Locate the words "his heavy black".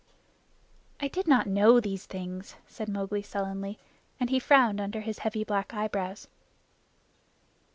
5.01-5.75